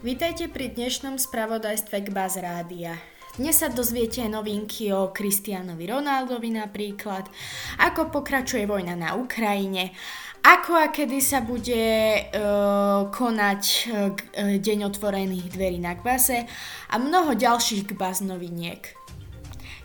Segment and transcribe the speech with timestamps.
[0.00, 2.08] Vítajte pri dnešnom spravodajstve k
[2.40, 2.96] Rádia.
[3.36, 7.28] Dnes sa dozviete novinky o Kristianovi Ronaldovi napríklad,
[7.76, 9.92] ako pokračuje vojna na Ukrajine,
[10.40, 13.62] ako a kedy sa bude uh, konať
[13.92, 14.16] uh,
[14.56, 16.48] deň otvorených dverí na Kvase
[16.88, 18.96] a mnoho ďalších Gbaz noviniek.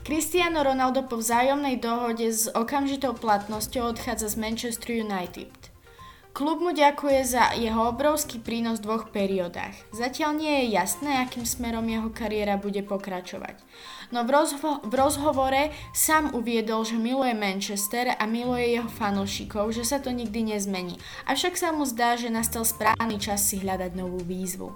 [0.08, 5.75] Cristiano Ronaldo po vzájomnej dohode s okamžitou platnosťou odchádza z Manchester United.
[6.36, 9.72] Klub mu ďakuje za jeho obrovský prínos v dvoch periodách.
[9.96, 13.56] Zatiaľ nie je jasné, akým smerom jeho kariéra bude pokračovať.
[14.12, 19.88] No v, rozho- v rozhovore sám uviedol, že miluje Manchester a miluje jeho fanúšikov, že
[19.88, 21.00] sa to nikdy nezmení.
[21.24, 24.76] Avšak sa mu zdá, že nastal správny čas si hľadať novú výzvu.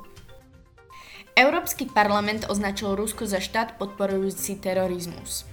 [1.35, 5.44] Európsky parlament označil Rusko za štát podporujúci terorizmus.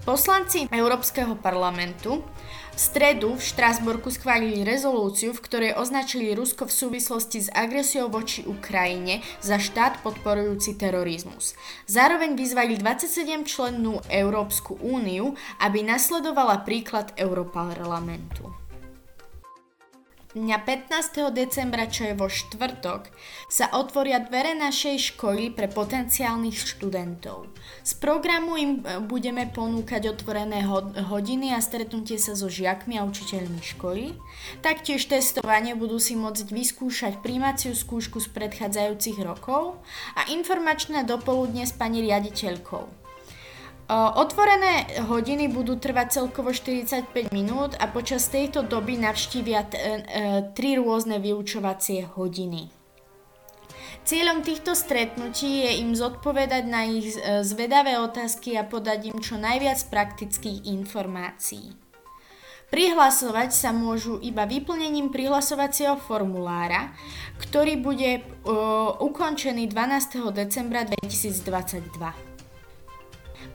[0.00, 2.24] Poslanci Európskeho parlamentu
[2.72, 8.40] v stredu v Štrásburku schválili rezolúciu, v ktorej označili Rusko v súvislosti s agresiou voči
[8.48, 11.52] Ukrajine za štát podporujúci terorizmus.
[11.84, 18.69] Zároveň vyzvali 27 člennú Európsku úniu, aby nasledovala príklad Európarlamentu.
[20.30, 21.34] Dňa 15.
[21.34, 23.10] decembra, čo je vo štvrtok,
[23.50, 27.50] sa otvoria dvere našej školy pre potenciálnych študentov.
[27.82, 30.62] Z programu im e, budeme ponúkať otvorené
[31.10, 34.14] hodiny a stretnutie sa so žiakmi a učiteľmi školy.
[34.62, 39.82] Taktiež testovanie budú si môcť vyskúšať príjmaciu skúšku z predchádzajúcich rokov
[40.14, 42.99] a informačné dopoludne s pani riaditeľkou.
[43.90, 49.98] Otvorené hodiny budú trvať celkovo 45 minút a počas tejto doby navštívia t- e,
[50.54, 52.70] tri rôzne vyučovacie hodiny.
[54.06, 59.34] Cieľom týchto stretnutí je im zodpovedať na ich e, zvedavé otázky a podať im čo
[59.42, 61.74] najviac praktických informácií.
[62.70, 66.94] Prihlasovať sa môžu iba vyplnením prihlasovacieho formulára,
[67.42, 68.22] ktorý bude
[69.02, 70.30] ukončený 12.
[70.30, 72.29] decembra 2022.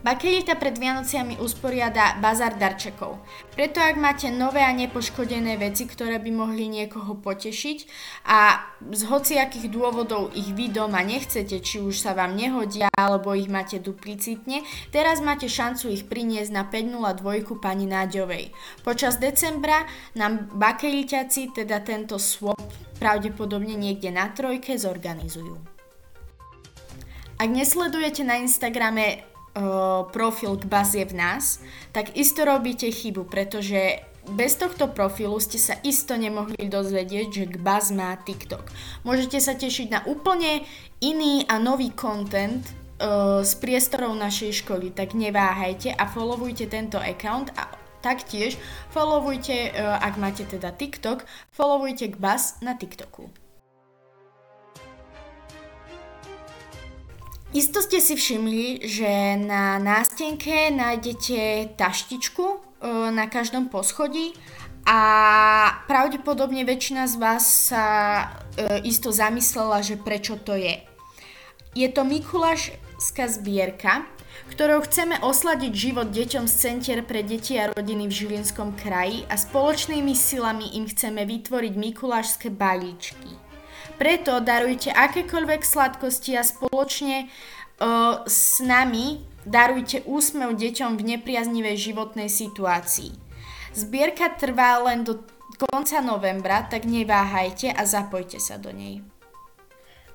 [0.04, 3.16] Bakelita pred Vianociami usporiada bazar darčekov.
[3.56, 7.78] Preto ak máte nové a nepoškodené veci, ktoré by mohli niekoho potešiť
[8.28, 8.60] a
[8.92, 13.80] z hociakých dôvodov ich vy doma nechcete, či už sa vám nehodia alebo ich máte
[13.80, 14.62] duplicitne,
[14.92, 18.52] teraz máte šancu ich priniesť na 502 pani Náďovej.
[18.84, 22.60] Počas decembra nám bakelitiaci teda tento swap
[22.96, 25.56] pravdepodobne niekde na trojke zorganizujú.
[27.36, 29.35] Ak nesledujete na Instagrame
[30.12, 31.64] profil k bazie v nás,
[31.96, 37.94] tak isto robíte chybu, pretože bez tohto profilu ste sa isto nemohli dozvedieť, že Gbaz
[37.94, 38.66] má TikTok.
[39.06, 40.66] Môžete sa tešiť na úplne
[40.98, 47.54] iný a nový content uh, z priestorov našej školy, tak neváhajte a followujte tento account
[47.54, 47.70] a
[48.02, 48.58] taktiež
[48.90, 51.22] followujte, uh, ak máte teda TikTok,
[51.54, 53.45] followujte Gbaz na TikToku.
[57.56, 62.56] Isto ste si všimli, že na nástenke nájdete taštičku e,
[63.16, 64.36] na každom poschodí
[64.84, 65.00] a
[65.88, 67.84] pravdepodobne väčšina z vás sa
[68.60, 70.84] e, isto zamyslela, že prečo to je.
[71.72, 74.04] Je to Mikulášska zbierka,
[74.52, 79.40] ktorou chceme osladiť život deťom z Centier pre deti a rodiny v Žilinskom kraji a
[79.40, 83.35] spoločnými silami im chceme vytvoriť Mikulášske balíčky.
[83.96, 87.32] Preto darujte akékoľvek sladkosti a spoločne
[87.80, 93.16] uh, s nami darujte úsmev deťom v nepriaznivej životnej situácii.
[93.72, 95.24] Zbierka trvá len do
[95.56, 99.00] konca novembra, tak neváhajte a zapojte sa do nej.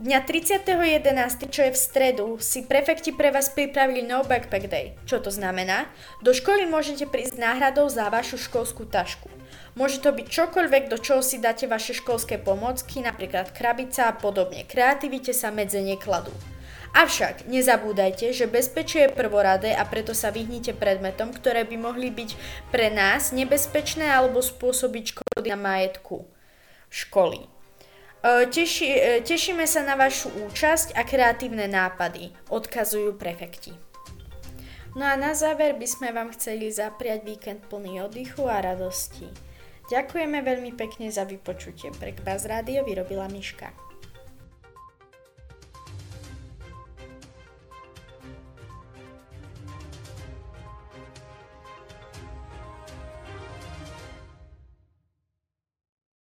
[0.02, 4.98] Dňa 30.11., čo je v stredu, si prefekti pre vás pripravili No Backpack Day.
[5.06, 5.94] Čo to znamená?
[6.26, 9.30] Do školy môžete prísť náhradou za vašu školskú tašku.
[9.72, 14.68] Môže to byť čokoľvek, do čoho si dáte vaše školské pomocky, napríklad krabica a podobne.
[14.68, 16.36] Kreativite sa medze nekladú.
[16.92, 22.36] Avšak nezabúdajte, že bezpečie je prvoradé a preto sa vyhnite predmetom, ktoré by mohli byť
[22.68, 26.28] pre nás nebezpečné alebo spôsobiť škody na majetku
[26.92, 27.48] školy.
[28.22, 33.72] E, teší, e, tešíme sa na vašu účasť a kreatívne nápady, odkazujú prefekti.
[34.92, 39.51] No a na záver by sme vám chceli zapriať víkend plný oddychu a radosti.
[39.90, 41.90] Ďakujeme veľmi pekne za vypočutie.
[41.96, 43.91] Pre Kvaz Rádio vyrobila Miška.